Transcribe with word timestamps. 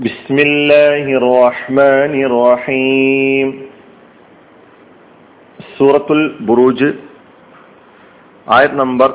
بسم 0.00 0.36
الله 0.40 1.04
الرحمن 1.18 2.12
الرحيم 2.24 3.48
സൂറത്തുൽ 5.74 6.20
ബുറൂജ് 6.40 6.88
ആയത് 8.46 8.74
നമ്പർ 8.78 9.10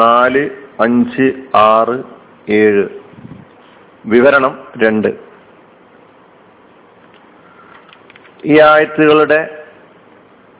നാല് 0.00 0.42
അഞ്ച് 0.80 1.26
ആറ് 1.68 1.96
ഏഴ് 2.56 2.84
വിവരണം 4.04 4.52
രണ്ട് 4.82 5.08
ഈ 8.44 8.56
ആയത്തുകളുടെ 8.66 9.40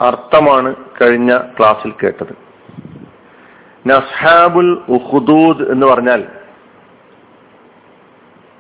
അർത്ഥമാണ് 0.01 0.71
കഴിഞ്ഞ 1.01 1.33
ക്ലാസ്സിൽ 1.57 1.93
കേട്ടത് 2.01 2.35
നസ്ഹാബുൽ 3.85 4.71
ഉഹുദൂദ് 4.97 5.65
എന്ന് 5.73 5.87
പറഞ്ഞാൽ 5.87 6.23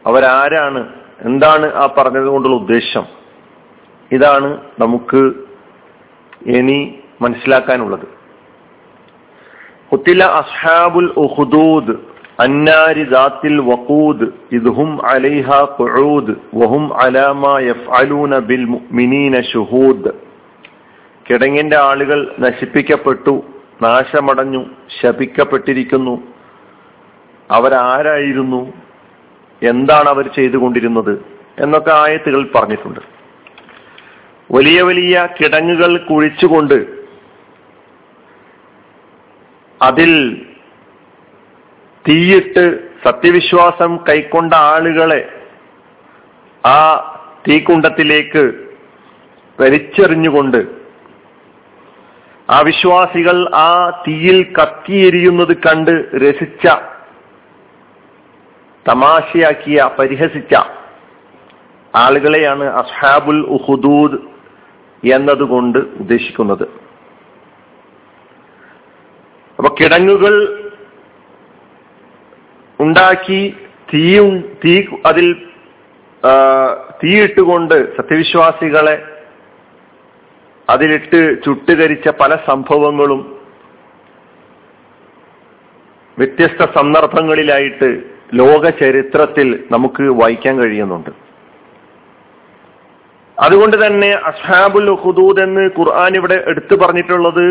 അവരാരാണ് 0.05 0.80
എന്താണ് 1.26 1.74
ആ 1.74 1.94
പറഞ്ഞത് 1.98 2.26
കൊണ്ടുള്ള 2.26 2.55
ഉദ്ദേശം? 2.55 3.05
ഇതാണ് 4.12 4.58
നമുക്ക് 4.80 5.32
ഇനി 6.46 6.96
മനസ്സിലാക്കാനുള്ളത്. 7.22 8.08
കുത്തില 9.91 10.24
അസ്ഹാബുൽ 10.24 11.12
ഉഹുദൂദ് 11.16 11.96
അന്നാരി 12.40 13.04
ദാത്തിൽ 13.04 13.62
വഖൂദ് 13.62 14.27
ഇദ്ഹും 14.52 15.05
അലൈഹ 15.05 15.48
ഖുഊദ് 15.80 16.36
വഹും 16.54 16.98
അലാമ 16.98 17.60
യഫ്അലൂന 17.60 18.40
ബിൽ 18.40 18.66
മുഅ്മിനീന 18.66 19.41
ഷുഹൂദ്. 19.41 20.12
കിടങ്ങിന്റെ 21.30 21.77
ആളുകൾ 21.77 22.36
നശിപ്പിക്കപ്പെട്ടു 22.40 23.44
നാശമടഞ്ഞു 23.82 24.66
ശപിക്കപ്പെട്ടിരിക്കുന്നു. 25.02 26.24
അവരാരായിരുന്നു? 27.52 28.74
എന്താണ് 29.62 30.09
അവർ 30.09 30.27
ചെയ്തുകൊണ്ടിരുന്നത് 30.27 31.26
എന്നൊക്കെ 31.59 31.91
ആയത്തുകൾ 31.91 32.52
പറഞ്ഞിട്ടുണ്ട്. 32.55 32.99
വലിയ 34.52 34.82
വലിയ 34.82 35.27
കിടങ്ങുകൾ 35.41 35.98
കുഴിച്ചുകൊണ്ട് 35.98 36.99
അതിൽ 39.82 40.12
തീയിട്ട് 42.07 42.63
സത്യവിശ്വാസം 43.07 43.98
കൈക്കൊണ്ട 44.10 44.54
ആളുകളെ 44.54 45.21
ആ 46.65 46.80
തീക്കുണ്ടത്തിലേക്ക് 47.49 48.43
വലിച്ചെറിഞ്ഞുകൊണ്ട് 49.60 50.80
ആ 52.49 52.60
വിശ്വാസികൾ 52.60 53.55
ആ 53.55 54.04
തീയിൽ 54.07 54.54
കത്തിയെരിയുന്നത് 54.54 55.57
കണ്ട് 55.57 55.91
രസിച്ച 56.15 56.68
തമാശയാക്കിയ 58.88 59.80
പരിഹസിച്ച 59.99 60.54
ആളുകളെയാണ് 61.96 62.66
അസ്ഹാബുൽ 62.82 63.41
ഉഹുദൂദ് 63.55 64.18
എന്നതുകൊണ്ട് 65.03 65.80
ഉദ്ദേശിക്കുന്നത്. 66.02 66.66
അപ്പൊ 69.59 69.69
കിടങ്ങുകൾ 69.80 70.36
ഉണ്ടാക്കി 72.80 73.41
തീ 73.94 74.03
തീ 74.63 74.75
അതിൽ 75.06 75.28
തീയിട്ടുകൊണ്ട് 77.03 77.75
സത്യവിശ്വാസികളെ 77.97 78.96
അതിലിട്ട് 80.68 81.19
ചുട്ടുകരിച്ച 81.46 82.08
പല 82.22 82.31
സംഭവങ്ങളും 82.47 83.22
വ്യത്യസ്ത 86.18 86.62
സന്ദർഭങ്ങളിലായിട്ട് 86.78 88.19
ലോക 88.34 88.69
ചരിത്രത്തിൽ 88.69 89.63
നമുക്ക് 89.72 90.03
വായിക്കാൻ 90.03 90.56
കഴിയുന്നുണ്ട്. 90.62 91.09
അതുകൊണ്ട് 93.40 93.88
തന്നെ 93.88 94.09
അസ്ഹാബുൽ 94.09 94.96
ഹുദൂദ് 94.96 95.41
എന്ന് 95.41 95.69
ഖുർആൻ 95.78 96.16
ഇവിടെ 96.16 96.44
എടുത്തു 96.47 96.75
പറഞ്ഞിട്ടുള്ളത് 96.75 97.46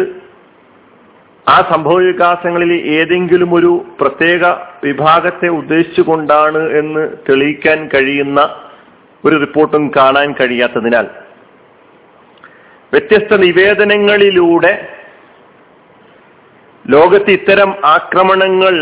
ആ 1.48 1.56
സംഭവ 1.72 1.96
വികാസങ്ങളിൽ 1.98 2.72
ഏതെങ്കിലും 2.72 3.54
ഒരു 3.54 3.84
പ്രത്യേക 4.00 4.44
വിഭാഗത്തെ 4.84 5.48
ഉദ്ദേശിച്ചുകൊണ്ടാണ് 5.48 6.70
എന്ന് 6.70 7.08
തെളിയിക്കാൻ 7.28 7.88
കഴിയുന്ന 7.94 8.40
ഒരു 9.24 9.36
റിപ്പോർട്ടും 9.36 9.90
കാണാൻ 9.96 10.32
കഴിയാത്തതിനാൽ 10.32 11.06
വ്യത്യസ്ത 12.92 13.36
നിവേദനങ്ങളിലൂടെ 13.36 14.88
ലോകത്ത് 16.90 17.30
ഇത്തരം 17.30 17.76
ആക്രമണങ്ങൾ 17.84 18.74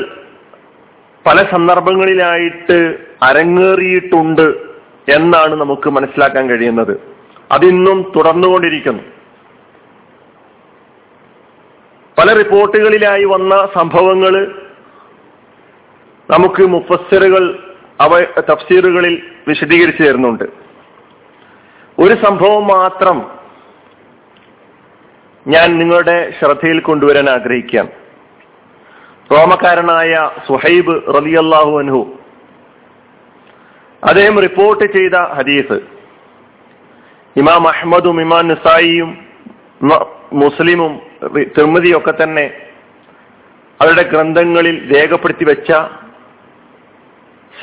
പല 1.26 1.36
സന്ദർഭങ്ങളിലായിട്ട് 1.36 2.98
അരങ്ങേറിയിട്ടുണ്ട് 3.22 4.62
എന്നാണ് 5.08 5.54
നമുക്ക് 5.54 5.90
മനസ്സിലാക്കാൻ 5.90 6.50
കഴിയുന്നത്. 6.50 7.00
അതിന്നും 7.52 8.12
തുടർന്നുകൊണ്ടിരിക്കുന്നു. 8.16 9.02
പല 12.18 12.32
റിപ്പോർട്ടുകളിലായി 12.32 13.24
വന്ന 13.24 13.68
സംഭവങ്ങൾ 13.74 14.62
നമുക്ക് 16.30 16.62
മുഫസ്സിറുകൾ 16.62 17.74
അവ 18.00 18.20
തഫ്സീറുകളിൽ 18.20 19.22
വിശദീകരിച്ചു 19.48 20.02
തരുന്നുണ്ട്. 20.02 20.44
ഒരു 21.98 22.14
സംഭവം 22.24 22.66
മാത്രം 22.66 23.38
ഞാൻ 25.46 25.78
നിങ്ങളുടെ 25.78 26.32
ശ്രദ്ധയിൽ 26.40 26.80
കൊണ്ടുവരാൻ 26.80 27.28
ആഗ്രഹിക്കാം 27.30 28.05
റോമക്കാരനായ 29.32 30.30
സുഹൈബ് 30.48 30.94
റലിയല്ലാഹു 31.14 31.78
അൻഹു. 31.78 32.18
അദ്ദേഹം 34.04 34.40
റിപ്പോർട്ട് 34.40 34.84
ചെയ്ത 34.92 35.14
ഹദീസ്. 35.14 35.80
ഇമാം 37.36 37.68
അഹമ്മദും 37.68 38.20
ഇമാം 38.20 38.48
നിസായിയും 38.48 39.26
മുസ്ലിമും 40.32 41.00
തിർമതിയൊക്കെ 41.58 42.14
തന്നെ 42.22 42.44
അവരുടെ 43.82 44.02
ഗ്രന്ഥങ്ങളിൽ 44.02 44.76
രേഖപ്പെടുത്തി 44.96 45.44
വെച്ച 45.44 45.72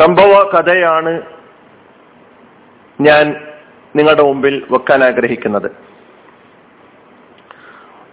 സംഭവ 0.02 0.34
കഥയാണ് 0.52 1.22
ഞാൻ 3.02 3.46
നിങ്ങളുടെ 3.96 4.24
മുമ്പിൽ 4.24 4.64
വെക്കാൻ 4.72 5.04
ആഗ്രഹിക്കുന്നത്. 5.04 5.72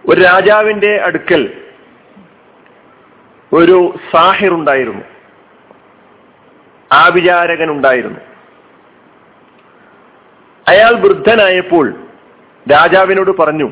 ഒരു 0.09 0.21
രാജാവിന്റെ 0.21 1.01
അടുക്കൽ 1.05 1.61
ഒരു 3.53 3.99
സാഹിർ 4.11 4.53
ഉണ്ടായിരുന്നു. 4.53 5.03
ആവിചാരകൻ 6.91 7.69
ഉണ്ടായിരുന്നു 7.71 8.19
അയാൾ 10.67 10.91
വൃദ്ധനായപ്പോൾ 10.91 11.93
രാജാവിനോട് 12.71 13.37
പറഞ്ഞു 13.37 13.71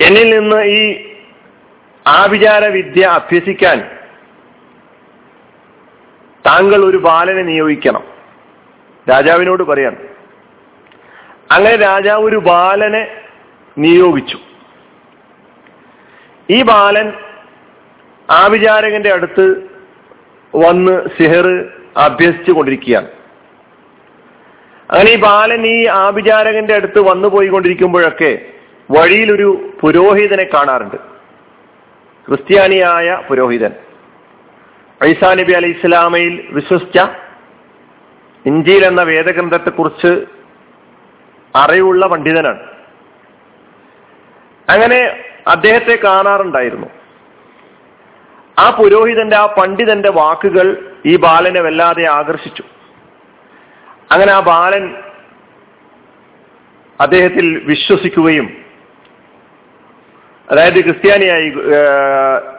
എന്നിൽ 0.00 0.38
നിന്ന് 0.38 0.62
ഈ 0.64 1.12
ആവിചാര 2.06 2.64
വിദ്യ 2.64 3.04
അഭ്യസിക്കാൻ 3.06 3.98
താങ്കൾ 6.46 6.84
ഒരു 6.84 6.96
ബാലനെ 6.96 7.42
നിയോഗിക്കണം. 7.42 8.04
രാജാവിനോട് 9.10 9.62
പറയാൻ 9.62 9.96
അങ്ങനെ 11.50 11.76
രാജാവ് 11.76 12.24
ഒരു 12.24 12.36
ബാലനെ 12.36 13.22
നിയോഗിച്ചു. 13.78 14.38
ഈ 16.50 16.62
ബാലൻ 16.62 17.12
ആവിചാരകന്റെ 18.30 19.12
അടുത്ത് 19.12 19.70
വന്ന് 20.56 21.08
സിഹർ 21.18 21.64
അഭ്യസിച്ചു 21.96 22.52
കൊണ്ടിരിക്കുകയാണ്. 22.52 23.06
അങ്ങനെ 24.90 25.10
ഈ 25.10 25.16
ബാലൻ 25.16 25.66
ഈ 25.66 25.86
ആ 25.86 26.08
വിചാരകന്റെ 26.08 26.74
അടുത്ത് 26.74 27.00
വന്നു 27.00 27.28
പോയിക്കൊണ്ടിരിക്കുമ്പോഴൊക്കെ 27.28 28.38
വഴിയിലൊരു 28.90 29.78
പുരോഹിതനെ 29.80 30.44
കാണാറുണ്ട്. 30.44 30.96
ക്രിസ്ത്യാനിയായ 32.28 33.22
പുരോഹിതൻ. 33.28 33.72
ഐസാ 35.04 35.34
നബി 35.34 35.52
അലി 35.52 35.66
ഇസ്ലാമയിൽ 35.66 36.46
വിശ്വസിച്ച 36.50 36.98
ഇഞ്ചിയിൽ 38.46 38.86
എന്ന 38.86 39.02
വേദഗ്രന്ഥത്തെക്കുറിച്ച് 39.02 40.24
അറിവുള്ള 41.56 42.06
പണ്ഡിതനാണ്. 42.06 42.60
അങ്ങനെ 44.68 45.24
അദ്ദേഹത്തെ 45.46 45.98
കാണാറുണ്ടായിരുന്നു. 46.04 46.86
ആ 48.58 48.70
പുരോഹിതന്റെ 48.70 49.36
ആ 49.36 49.46
പണ്ഡിതന്റെ 49.46 50.10
വാക്കുകൾ 50.10 50.92
ഈ 51.06 51.16
ബാലനെ 51.16 51.60
വല്ലാതെ 51.60 52.04
ആകർഷിച്ചു. 52.10 52.62
അങ്ങനെ 54.10 54.32
ആ 54.32 54.40
ബാലൻ 54.40 54.94
അദ്ദേഹത്തിൽ 57.00 57.46
വിശ്വസിക്കുകയും 57.64 58.48
അതായത് 60.50 60.80
ക്രിസ്ത്യാനിയായി 60.84 61.48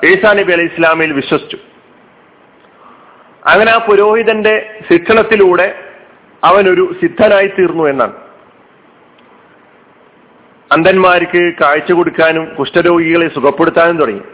ഈസാ 0.08 0.34
നബി 0.34 0.52
അലി 0.52 0.64
ഇസ്ലാമിൽ 0.64 1.14
വിശ്വസിച്ചു. 1.14 1.58
അങ്ങനെ 3.50 3.72
ആ 3.72 3.78
പുരോഹിതന്റെ 3.78 4.56
ശിക്ഷണത്തിലൂടെ 4.92 5.68
അവനൊരു 6.44 6.96
സിദ്ധനായി 7.02 7.48
തീർന്നു 7.48 7.84
എന്നാണ്. 7.84 8.16
അന്ധന്മാർക്ക് 10.72 11.54
കാഴ്ച 11.62 11.92
കൊടുക്കാനും 11.92 12.56
കുഷ്ഠരോഗികളെ 12.56 13.28
സുഖപ്പെടുത്താനും 13.28 13.98
തുടങ്ങി. 13.98 14.26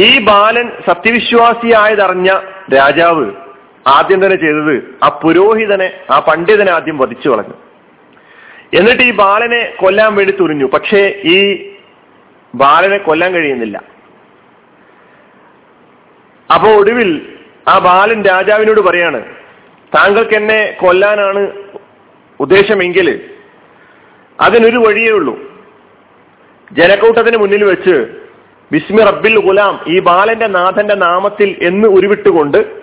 ഈ 0.00 0.20
ബാലൻ 0.20 0.72
സത്യവിശ്വാസിയായതറിഞ്ഞ 0.86 2.30
രാജാവ് 2.74 3.32
ആദ്യം 3.86 4.24
തന്നെ 4.24 4.36
ചെയ്തത് 4.36 4.98
ആ 5.02 5.20
പുരോഹിതനെ 5.22 5.92
ആ 6.10 6.18
പണ്ഡിതനെ 6.18 6.72
ആദ്യം 6.72 6.98
വധിച്ചു 6.98 7.28
കളഞ്ഞു. 7.28 7.54
എന്നിട്ട് 8.74 9.02
ഈ 9.02 9.12
ബാലനെ 9.12 9.74
കൊല്ലാൻ 9.80 10.14
വേണ്ടി 10.14 10.32
തുനിഞ്ഞു. 10.32 10.66
പക്ഷേ 10.66 11.20
ഈ 11.24 11.38
ബാലനെ 12.54 12.98
കൊല്ലാൻ 12.98 13.32
കഴിയുന്നില്ല. 13.32 13.82
അപ്പോ 16.54 16.68
ഒടുവിൽ 16.70 17.36
ആ 17.68 17.78
ബാലൻ 17.78 18.24
രാജാവിനോട് 18.24 18.80
പറയാണ് 18.80 19.20
താങ്കൾക്ക് 19.96 20.34
എന്നെ 20.34 20.76
കൊല്ലാനാണ് 20.80 21.52
ഉദ്ദേശമെങ്കിൽ 22.40 23.08
അതിനൊരു 24.40 24.78
വഴിയേ 24.78 25.10
ഉള്ളൂ. 25.10 25.38
ജനക്കൂട്ടത്തിന് 26.72 27.36
മുന്നിൽ 27.36 27.64
വെച്ച് 27.64 28.19
ബിസ്മി 28.72 29.02
റബ്ബിൽ 29.02 29.46
ഗുലാം 29.46 29.84
ഈ 29.86 30.00
ബാലന്റെ 30.00 30.46
നാഥന്റെ 30.46 30.94
നാമത്തിൽ 30.94 31.58
എന്ന് 31.62 31.88
ഉരുവിട്ടുകൊണ്ട് 31.88 32.82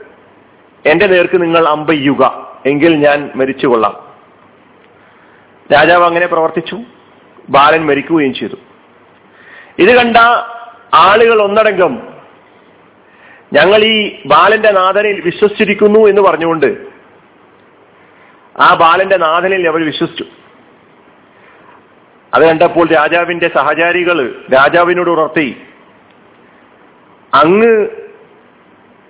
എന്റെ 0.85 1.07
നേർക്ക് 1.07 1.41
നിങ്ങൾ 1.41 1.67
അമ്പയ്യുക 1.67 2.47
എങ്കിൽ 2.65 2.95
ഞാൻ 2.95 3.31
മരിച്ചുകൊള്ളാം. 3.35 4.15
രാജാവ് 5.73 6.03
അങ്ങനെ 6.03 6.25
പ്രവർത്തിച്ചു 6.25 6.77
ബാലൻ 7.49 7.85
മരിക്കുകയും 7.85 8.33
ചെയ്തു. 8.33 8.55
ഇത് 9.79 9.95
കണ്ട 9.97 10.17
ആളുകൾ 10.93 11.41
ഒന്നടങ്കം 11.41 12.07
ഞങ്ങൾ 13.53 13.83
ഈ 13.83 14.23
ബാലന്റെ 14.25 14.71
നാഥനിൽ 14.71 15.21
വിശ്വസിച്ചിരിക്കുന്നു 15.25 15.99
എന്ന് 15.99 16.21
പറഞ്ഞുകൊണ്ട് 16.21 16.87
ആ 18.59 18.73
ബാലന്റെ 18.75 19.17
നാഥനിൽ 19.17 19.67
അവർ 19.67 19.85
വിശ്വസിച്ചു. 19.85 20.25
അത് 22.33 22.49
കണ്ടപ്പോൾ 22.49 22.87
രാജാവിന്റെ 22.87 23.47
സഹചാരികൾ 23.47 24.45
രാജാവിനോട് 24.53 25.09
ഉണർത്തി 25.09 25.66
അങ്ങ് 27.33 27.87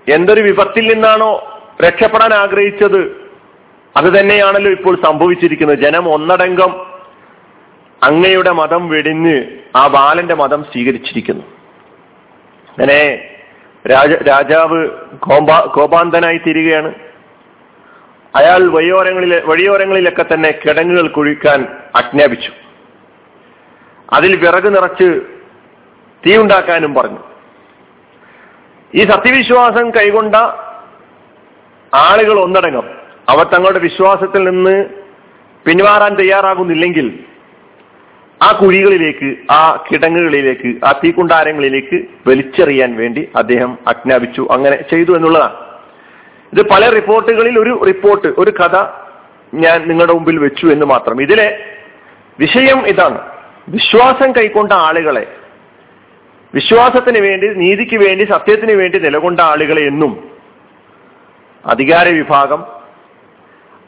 എന്തൊരു 0.09 0.41
വിപത്തിൽ 0.41 0.93
നിന്നാണോ 0.93 1.61
രക്ഷപ്പെടാൻ 1.81 2.33
ആഗ്രഹിച്ചത്? 2.33 3.27
അത് 3.97 4.19
തന്നെയാണല്ലോ 4.19 4.71
ഇപ്പോൾ 4.71 4.95
സംഭവിച്ചിരിക്കുന്നത്. 5.05 5.79
ജനം 5.79 6.09
ഒന്നടങ്കം 6.09 6.79
അങ്ങയുടെ 8.03 8.51
മതം 8.51 8.89
വെടിഞ്ഞ് 8.89 9.43
ആ 9.75 9.87
ബാലന്റെ 9.87 10.35
മതം 10.35 10.63
സ്വീകരിച്ചിരിക്കുന്നു. 10.63 11.43
അങ്ങനെ 12.69 13.29
രാജ 13.91 14.11
രാജാവ് 14.11 14.89
കോമ്പാ 15.19 15.59
കോപാന്തനായി 15.59 16.37
തീരുകയാണ്. 16.37 16.93
അയാൾ 18.35 18.69
വഴിയോരങ്ങളിലെ 18.69 19.41
വഴിയോരങ്ങളിലൊക്കെ 19.45 20.25
തന്നെ 20.33 20.51
കിടങ്ങുകൾ 20.51 21.07
കുഴിക്കാൻ 21.07 21.67
ആജ്ഞാപിച്ചു. 21.95 22.51
അതിൽ 24.13 24.35
വിറക് 24.35 24.75
നിറച്ച് 24.75 25.21
തീ 26.25 26.37
ഉണ്ടാക്കാനും 26.37 26.93
പറഞ്ഞു. 26.93 27.19
ഈ 28.95 29.03
സത്യവിശ്വാസം 29.03 29.89
കൈകൊണ്ട 29.89 30.35
ആളുകൾ 31.95 32.39
ഒന്നടങ്കം 32.39 32.83
അവർ 33.29 33.45
തങ്ങളുടെ 33.47 33.79
വിശ്വാസത്തിൽ 33.79 34.49
നിന്ന് 34.49 34.85
പിന്മാറാൻ 35.67 36.15
തയ്യാറാകുന്നില്ലെങ്കിൽ 36.15 37.19
ആ 38.41 38.51
കുഴികളിലേക്ക് 38.51 39.51
ആ 39.51 39.83
കിടങ്ങുകളിലേക്ക് 39.91 40.85
ആ 40.85 40.91
തീക്കുണ്ടാരങ്ങളിലേക്ക് 40.91 42.05
വലിച്ചെറിയാൻ 42.27 42.97
വേണ്ടി 42.97 43.29
അദ്ദേഹം 43.35 43.77
ആജ്ഞാപിച്ചു. 43.87 44.47
അങ്ങനെ 44.51 44.75
ചെയ്തു 44.75 45.11
എന്നുള്ളതാണ്. 45.11 45.55
ഇത് 46.53 46.69
പല 46.69 46.89
റിപ്പോർട്ടുകളിൽ 46.89 47.59
ഒരു 47.59 47.81
റിപ്പോർട്ട് 47.87 48.27
ഒരു 48.27 48.51
കഥ 48.51 48.85
ഞാൻ 49.53 49.87
നിങ്ങളുടെ 49.87 50.13
മുമ്പിൽ 50.13 50.39
വെച്ചു 50.39 50.65
എന്ന് 50.65 50.85
മാത്രം. 50.85 51.21
ഇതിലെ 51.21 51.75
വിഷയം 52.39 52.87
ഇതാണ്. 52.87 53.31
വിശ്വാസം 53.69 54.31
കൈക്കൊണ്ട 54.31 54.71
ആളുകളെ 54.71 55.27
വിശ്വാസത്തിന് 56.57 57.19
വേണ്ടി 57.27 57.47
നീതിക്ക് 57.63 57.97
വേണ്ടി 58.05 58.23
സത്യത്തിന് 58.31 58.73
വേണ്ടി 58.81 58.97
നിലകൊണ്ട 58.99 59.39
ആളുകളെ 59.51 59.83
എന്നും 59.91 60.13
അധികാര 61.65 62.07
വിഭാഗം 62.19 62.61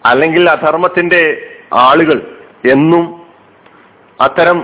അല്ലെങ്കിൽ 0.06 0.50
അധർമ്മത്തിന്റെ 0.50 1.22
ആളുകൾ 1.88 2.18
എന്നും 2.72 3.06
അത്തരം 4.20 4.58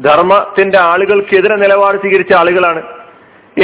ധർമ്മത്തിന്റെ 0.00 0.78
ആളുകൾക്കെതിരെ 0.78 1.56
നിലപാട് 1.56 1.96
സ്വീകരിച്ച 1.98 2.32
ആളുകളാണ്. 2.32 2.82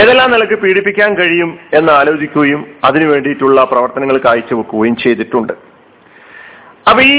ഏതെല്ലാം 0.01 0.29
നിലയ്ക്ക് 0.33 0.55
പീഡിപ്പിക്കാൻ 0.55 1.11
കഴിയും 1.15 1.51
എന്ന് 1.75 1.93
ആലോചിക്കുകയും 1.93 2.61
അതിനു 2.85 3.07
വേണ്ടിയിട്ടുള്ള 3.11 3.65
പ്രവർത്തനങ്ങൾ 3.65 4.17
കാഴ്ചവെക്കുകയും 4.27 4.97
ചെയ്തിട്ടുണ്ട്. 4.97 5.55
അപ്പൊ 6.89 7.01
ഈ 7.03 7.17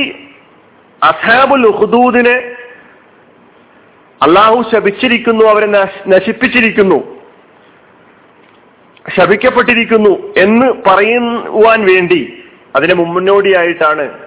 അസാബുൽ 1.02 1.66
ഉഹദൂദിനെ 1.68 2.36
അള്ളാഹു 4.22 4.64
ശപിച്ചിരിക്കുന്നു 4.74 5.46
അവരെ 5.46 5.68
നശിപ്പിച്ചിരിക്കുന്നു. 6.08 7.20
ശപിക്കപ്പെട്ടിരിക്കുന്നു 9.18 10.34
എന്ന് 10.38 10.66
പറയുവാൻ 10.88 11.86
വേണ്ടി 11.86 12.44
അതിന് 12.76 12.94
മുന്നോടിയായിട്ടാണ് 12.94 14.20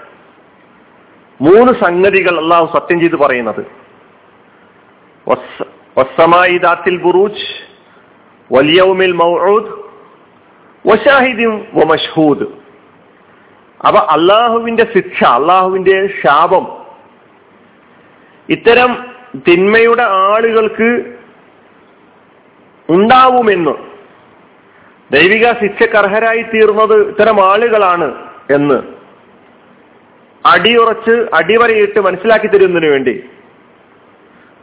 മൂന്ന് 1.41 1.73
സംഗതികൾ 1.85 2.39
അള്ളാഹു 2.39 2.79
സത്യം 2.79 3.01
ചെയ്ത് 3.01 3.17
പറയുന്നത്. 3.17 3.67
ബുറൂജ് 6.97 7.63
വലിയവുമിൽ 8.53 9.13
മൗഊദ് 9.13 9.83
അപ്പൊ 13.87 14.01
അള്ളാഹുവിന്റെ 14.01 14.87
ശിക്ഷ 14.95 15.25
അള്ളാഹുവിന്റെ 15.25 16.07
ശാപം. 16.07 16.87
ഇത്തരം 18.49 19.12
തിന്മയുടെ 19.37 20.03
ആളുകൾക്ക് 20.03 21.15
ഉണ്ടാവുമെന്ന്. 22.89 23.71
ദൈവിക 25.13 25.53
ശിക്ഷക്കർഹരായി 25.53 26.43
തീർന്നത് 26.43 27.09
ഇത്തരം 27.09 27.53
ആളുകളാണ് 27.53 28.15
എന്ന് 28.51 28.83
അടിയുറച്ച് 30.47 31.27
അടിവരയിട്ട് 31.35 32.01
മനസ്സിലാക്കി 32.01 32.47
തരുന്നതിന് 32.47 32.91
വേണ്ടി 32.91 33.25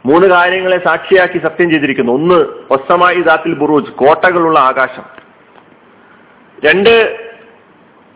മൂന്ന് 0.06 0.26
കാര്യങ്ങളെ 0.26 0.84
സാക്ഷിയാക്കി 0.84 1.38
സത്യം 1.38 1.70
ചെയ്തിരിക്കുന്നു. 1.70 2.12
ഒന്ന് 2.12 2.44
ഒസമായി 2.70 3.20
ദാത്തിൽ 3.20 3.54
ബുറൂജ് 3.54 3.92
കോട്ടകളുള്ള 3.92 4.58
ആകാശം. 4.58 5.04
രണ്ട് 6.64 7.18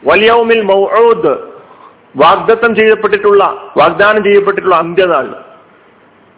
വലിയവുമിൽ 0.07 0.63
മൗഊദ് 0.63 1.39
വാഗ്ദത്തം 2.17 2.75
ചെയ്യപ്പെട്ടിട്ടുള്ള 2.75 3.73
വാഗ്ദാനം 3.77 4.25
ചെയ്യപ്പെട്ടിട്ടുള്ള 4.25 4.77
അന്ത്യനാൾ. 4.77 5.54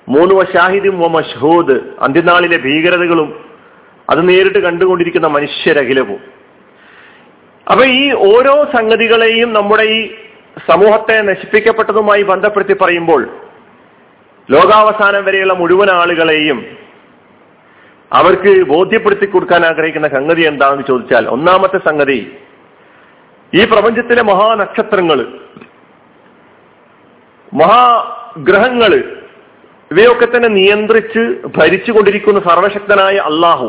മൂന്ന് 0.08 0.34
വഷാഹിദും 0.34 1.00
വ 1.00 1.06
മഷ്ഹൂദ്. 1.06 1.80
അന്ത്യനാളിലെ 2.00 2.56
ഭീകരതകളും 2.56 3.44
അത് 4.10 4.28
നേരിട്ട് 4.28 4.58
കണ്ടുകൊണ്ടിരിക്കുന്ന 4.58 5.26
മനുഷ്യരഖിലവും. 5.26 6.20
അപ്പൊ 7.72 7.84
ഈ 7.84 8.12
ഓരോ 8.12 8.64
സംഗതികളെയും 8.64 9.52
നമ്മുടെ 9.52 9.82
ഈ 9.82 10.14
സമൂഹത്തെ 10.70 11.22
നശിപ്പിക്കപ്പെട്ടതുമായി 11.22 12.22
ബന്ധപ്പെടുത്തി 12.22 12.72
പറയുമ്പോൾ 12.72 13.26
ലോകാവസാനം 14.50 15.24
വരെയുള്ള 15.24 15.52
മുഴുവൻ 15.52 15.90
ആളുകളെയും 15.90 16.76
അവർക്ക് 18.12 18.66
ബോധ്യപ്പെടുത്തി 18.66 19.26
കൊടുക്കാൻ 19.26 19.66
ആഗ്രഹിക്കുന്ന 19.66 20.08
സംഗതി 20.08 20.42
എന്താണെന്ന് 20.42 20.84
ചോദിച്ചാൽ 20.88 21.28
ഒന്നാമത്തെ 21.28 21.78
സംഗതി 21.78 22.36
ഈ 23.54 23.64
പ്രപഞ്ചത്തിലെ 23.64 24.22
മഹാനക്ഷത്രങ്ങൾ 24.22 25.26
മഹാഗ്രഹങ്ങൾ 27.54 29.15
ഇവയൊക്കെ 29.90 30.26
തന്നെ 30.26 30.48
നിയന്ത്രിച്ച് 30.48 31.22
ഭരിച്ചുകൊണ്ടിരിക്കുന്ന 31.56 32.40
സർവശക്തനായ 32.40 33.16
അള്ളാഹു 33.16 33.68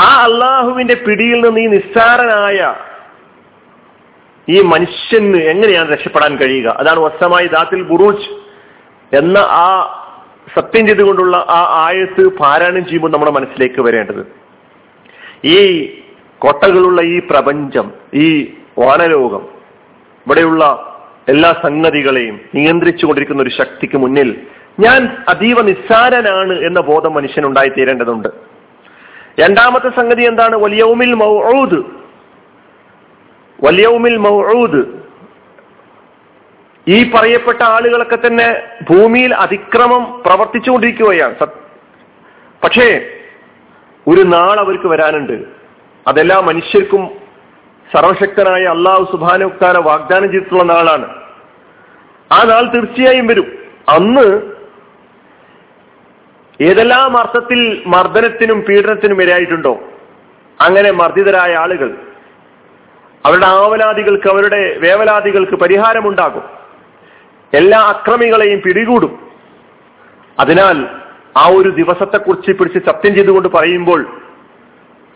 ആ 0.00 0.10
അള്ളാഹുവിന്റെ 0.22 0.94
പിടിയിൽ 0.94 1.40
നിന്ന് 1.40 1.60
ഈ 1.60 1.66
നിസ്സാരനായ 1.66 2.74
ഈ 4.48 4.60
മനുഷ്യന് 4.62 5.36
എങ്ങനെയാണ് 5.36 5.88
രക്ഷപ്പെടാൻ 5.90 6.36
കഴിയുക? 6.36 6.68
അതാണ് 6.70 7.00
വസ്തമായി 7.00 7.46
ദാത്തിൽ 7.46 7.82
ബുറൂജ് 7.82 8.28
എന്ന 9.16 9.38
ആ 9.38 9.66
സത്യം 10.56 10.86
ചെയ്തുകൊണ്ടുള്ള 10.86 11.36
ആ 11.36 11.86
ആയത്ത് 11.86 12.38
പാരായണം 12.38 12.84
ചെയ്യുമ്പോൾ 12.84 13.10
നമ്മുടെ 13.10 13.32
മനസ്സിലേക്ക് 13.32 13.80
വരേണ്ടത്. 13.80 14.22
ഈ 15.44 15.58
കൊട്ടകളുള്ള 16.38 17.02
ഈ 17.02 17.18
പ്രപഞ്ചം 17.18 17.92
ഈ 18.14 18.54
വാനലോകം 18.78 19.44
ഇവിടെയുള്ള 20.26 20.64
എല്ലാ 21.28 21.54
സംഗതികളെയും 21.62 22.40
നിയന്ത്രിച്ചു 22.54 23.06
കൊണ്ടിരിക്കുന്ന 23.06 23.42
ഒരു 23.42 23.50
ശക്തിക്ക് 23.50 23.96
മുന്നിൽ 23.96 24.46
ഞാൻ 24.80 25.24
അതീവ 25.28 25.62
നിസ്സാരനാണ് 25.62 26.52
എന്ന 26.52 26.80
ബോധം 26.80 27.14
മനുഷ്യനുണ്ടായി 27.14 27.68
തീരേണ്ടതുണ്ട്. 27.68 28.28
രണ്ടാമത്തെ 29.40 29.88
സംഗതി 29.88 30.22
എന്താണ്? 30.22 30.56
വലിയവുമിൽ 30.56 31.14
മൗഊദ്. 31.14 31.84
വലിയവുമിൽ 33.64 34.16
മൗഊദ്. 34.16 34.84
ഈ 36.88 37.10
പറയപ്പെട്ട 37.10 37.62
ആളുകളൊക്കെ 37.62 38.16
തന്നെ 38.16 38.62
ഭൂമിയിൽ 38.90 39.34
അതിക്രമം 39.34 40.22
പ്രവർത്തിച്ചുകൊണ്ടിരിക്കുകയാണ്. 40.26 41.46
പക്ഷേ 42.64 43.10
ഒരു 44.06 44.20
നാൾ 44.20 44.58
അവർക്ക് 44.58 44.86
വരാനുണ്ട്. 44.86 45.44
അതെല്ലാ 46.06 46.40
മനുഷ്യർക്കും 46.40 47.10
സർവശക്തനായ 47.96 48.62
അള്ളാഹു 48.62 49.12
സുബാനുക്താന 49.12 49.78
വാഗ്ദാനം 49.78 50.32
ചെയ്തിട്ടുള്ള 50.32 50.62
നാളാണ്. 50.62 51.17
ആ 52.32 52.42
നാൾ 52.42 52.72
തീർച്ചയായും 52.74 53.26
വരും. 53.26 53.58
അന്ന് 53.88 54.42
ഏതെല്ലാം 56.60 57.18
അർത്ഥത്തിൽ 57.18 57.82
മർദ്ദനത്തിനും 57.86 58.60
പീഡനത്തിനും 58.60 59.22
ഇരയായിട്ടുണ്ടോ? 59.22 59.80
അങ്ങനെ 60.60 60.90
മർദ്ദിതരായ 60.90 61.54
ആളുകൾ 61.54 61.96
അവരുടെ 63.26 63.46
ആവലാദികൾക്ക് 63.46 64.28
അവരുടെ 64.28 64.78
വേവലാദികൾക്ക് 64.78 65.52
പരിഹാരമുണ്ടാകും. 65.52 66.42
എല്ലാ 67.54 67.78
അക്രമികളെയും 67.78 68.60
പിടികൂടും. 68.60 69.30
അതിനാൽ 70.38 70.88
ആ 71.36 71.48
ഒരു 71.48 71.68
ദിവസത്തെക്കുറിച്ച് 71.68 72.52
പിടിച്ച് 72.52 72.78
സത്യം 72.78 73.14
ചെയ്തുകൊണ്ട് 73.14 73.48
പറയുമ്പോൾ 73.48 74.20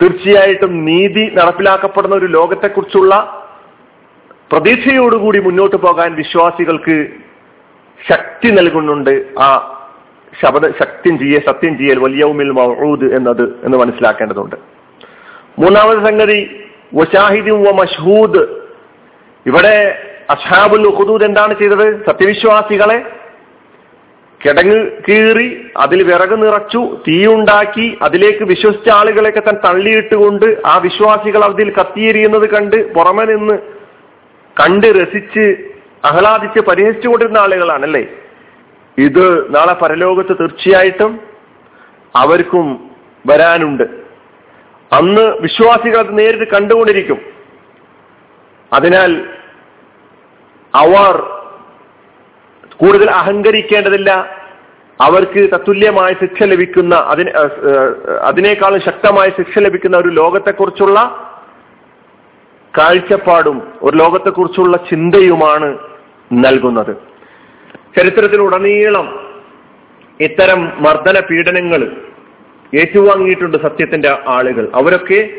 തീർച്ചയായിട്ടും 0.02 0.84
നീതി 0.84 1.30
നടപ്പിലാക്കപ്പെടുന്ന 1.34 2.14
ഒരു 2.14 2.26
ലോകത്തെക്കുറിച്ചുള്ള 2.26 3.41
പ്രതീക്ഷയോടുകൂടി 4.52 5.38
മുന്നോട്ട് 5.38 5.76
പോകാൻ 5.76 6.14
വിശ്വാസികൾക്ക് 6.14 7.06
ശക്തി 8.10 8.50
നൽകുന്നുണ്ട്. 8.50 9.24
ആ 9.40 9.78
ശബദ 10.40 10.70
ശക്തിയും 10.70 11.18
ചെയ്യ 11.18 11.38
സത്യം 11.38 11.78
ചെയ്യൽ 11.78 11.98
വലിയവുമിൽ 11.98 12.50
മൗഊദ് 12.50 13.14
എന്നത് 13.14 13.42
എന്ന് 13.64 13.78
മനസ്സിലാക്കേണ്ടതുണ്ട്. 13.78 14.56
മൂന്നാമത് 15.58 16.06
സംഗതി 16.06 16.64
വഷാഹിദും 16.94 17.62
വ 17.62 17.70
മഷ്ഹൂദ്. 17.70 18.42
ഇവിടെ 19.46 19.98
അഷാബുൽ 20.30 20.94
ഹുദൂദ് 20.94 21.24
എന്താണ് 21.24 21.54
ചെയ്തത്? 21.58 22.06
സത്യവിശ്വാസികളെ 22.06 22.98
കിടങ്ങ് 24.40 24.90
കീറി 25.08 25.66
അതിൽ 25.76 26.02
വിറക് 26.02 26.42
നിറച്ചു 26.42 26.96
തീയുണ്ടാക്കി 27.08 27.98
അതിലേക്ക് 28.02 28.44
വിശ്വസിച്ച 28.44 28.88
ആളുകളെയൊക്കെ 28.90 29.40
താൻ 29.40 29.56
തള്ളിയിട്ടുകൊണ്ട് 29.64 30.62
ആ 30.66 30.78
വിശ്വാസികൾ 30.78 31.44
അതിൽ 31.44 31.72
കത്തിയെരിയുന്നത് 31.72 32.48
കണ്ട് 32.50 32.94
പുറമെ 32.94 33.24
നിന്ന് 33.24 33.81
കണ്ട് 34.60 34.86
രസിച്ച് 34.86 35.70
ആഹ്ലാദിച്ച് 36.04 36.60
പരിഹസിച്ചുകൊണ്ടിരുന്ന 36.60 37.38
ആളുകളാണല്ലേ? 37.38 38.06
ഇത് 38.98 39.54
നാളെ 39.54 39.74
പരലോകത്ത് 39.74 40.34
തീർച്ചയായിട്ടും 40.40 41.20
അവർക്കും 42.16 42.90
വരാനുണ്ട്. 43.26 43.82
അന്ന് 44.92 45.20
വിശ്വാസികൾ 45.20 45.98
അത് 45.98 46.18
നേരിട്ട് 46.18 46.52
കണ്ടുകൊണ്ടിരിക്കും. 46.52 47.20
അതിനാൽ 48.72 49.28
അവർ 50.74 51.14
കൂടുതൽ 52.76 53.10
അഹങ്കരിക്കേണ്ടതില്ല. 53.10 54.42
അവർക്ക് 55.00 55.50
തത്തുല്യമായ 55.52 56.12
ശിക്ഷ 56.12 56.42
ലഭിക്കുന്ന 56.42 56.94
അതിന് 56.94 57.30
അതിനേക്കാളും 58.10 58.80
ശക്തമായ 58.80 59.28
ശിക്ഷ 59.28 59.58
ലഭിക്കുന്ന 59.58 59.96
ഒരു 59.96 60.08
ലോകത്തെക്കുറിച്ചുള്ള 60.08 60.98
കാഴ്ചപ്പാടും 62.78 63.62
ഒരു 63.82 63.96
ലോകത്തെക്കുറിച്ചുള്ള 63.96 64.76
ചിന്തയുമാണ് 64.76 65.78
നൽകുന്നത്. 66.32 66.96
ചരിത്രത്തിലുടനീളം 67.96 69.30
ഇത്തരം 70.20 70.72
മർദ്ദന 70.82 71.20
പീഡനങ്ങൾ 71.20 71.96
ഏറ്റുവാങ്ങിയിട്ടുണ്ട് 72.74 73.58
സത്യത്തിന്റെ 73.58 74.18
ആളുകൾ. 74.26 74.68
അവരൊക്കെ 74.74 75.30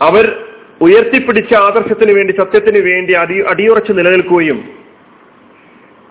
അവർ 0.00 0.44
ഉയർത്തിപ്പിടിച്ച 0.80 1.54
ആദർശത്തിന് 1.54 2.12
വേണ്ടി 2.12 2.32
സത്യത്തിന് 2.32 2.78
വേണ്ടി 2.78 3.12
അടി 3.12 3.44
അടിയുറച്ച് 3.48 3.92
നിലനിൽക്കുകയും 3.92 4.58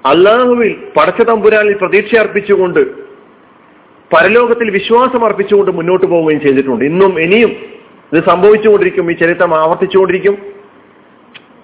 അള്ളാഹുവിൽ 0.06 0.84
പടച്ച 0.98 1.22
തമ്പുരാനിൽ 1.22 1.74
പ്രതീക്ഷ 1.74 2.16
അർപ്പിച്ചുകൊണ്ട് 2.16 2.80
പരലോകത്തിൽ 4.14 4.72
വിശ്വാസം 4.72 5.26
അർപ്പിച്ചുകൊണ്ട് 5.26 5.72
മുന്നോട്ട് 5.72 6.06
പോവുകയും 6.06 6.42
ചെയ്തിട്ടുണ്ട്. 6.42 6.86
ഇന്നും 6.86 7.20
ഇനിയും 7.22 7.75
ഇത് 8.14 8.24
സംഭവിച്ചുകൊണ്ടിരിക്കും 8.30 9.12
ഈ 9.12 9.16
ചരിത്രം 9.22 9.52
ആവർത്തിച്ചുകൊണ്ടിരിക്കും. 9.62 10.36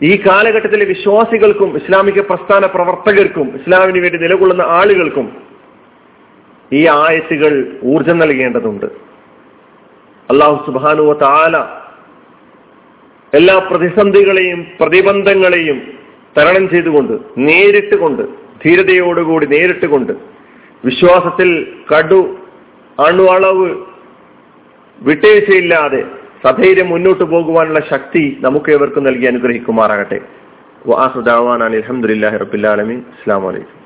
ഈ 0.09 0.11
കാലഘട്ടത്തിലെ 0.25 0.85
വിശ്വാസികൾക്കും 0.85 1.69
ഇസ്ലാമിക 1.77 2.19
പ്രസ്ഥാന 2.21 2.65
പ്രവർത്തകർക്കും 2.65 3.47
ഇസ്ലാമിന് 3.59 3.99
വേണ്ടി 3.99 4.17
നിലകൊള്ളുന്ന 4.17 4.61
ആളുകൾക്കും 4.61 5.27
ഈ 6.71 6.81
ആയത്തുകൾ 6.87 7.53
ഊർജം 7.83 8.17
നൽകേണ്ടതുണ്ട്. 8.17 8.85
അള്ളാഹു 10.29 10.57
സുബാനുവ 10.65 11.13
താല 11.13 11.55
എല്ലാ 13.33 13.55
പ്രതിസന്ധികളെയും 13.69 14.59
പ്രതിബന്ധങ്ങളെയും 14.79 15.77
തരണം 16.37 16.65
ചെയ്തുകൊണ്ട് 16.69 17.13
നേരിട്ട് 17.37 17.95
കൊണ്ട് 17.95 18.23
ധീരതയോടുകൂടി 18.63 19.45
നേരിട്ട് 19.45 19.85
കൊണ്ട് 19.85 20.13
വിശ്വാസത്തിൽ 20.85 21.49
കടു 21.91 22.19
അണുവളവ് 22.99 23.69
വിട്ടേഴ്ചയില്ലാതെ 25.01 26.01
സധൈര്യം 26.43 26.89
മുന്നോട്ട് 26.89 27.23
പോകുവാനുള്ള 27.23 27.79
ശക്തി 27.89 28.37
നമുക്ക് 28.41 28.71
ഏവർക്കും 28.71 29.03
നൽകി 29.03 29.25
അനുഗ്രഹിക്കുമാറാകട്ടെ. 29.25 30.19
അലഹമുല്ലാ 31.65 32.29
റബുല്ലാലമീൻ 32.37 32.99
അസ്സാം 32.99 33.43
വലൈക്കും 33.43 33.80